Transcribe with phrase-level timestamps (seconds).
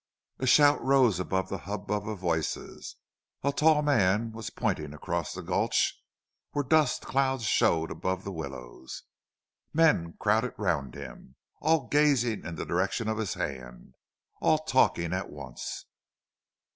[0.39, 2.95] A shout rose above the hubbub of voices.
[3.43, 6.01] A tall man was pointing across the gulch
[6.53, 9.03] where dust clouds showed above the willows.
[9.75, 13.93] Men crowded round him, all gazing in the direction of his hand,
[14.39, 15.85] all talking at once.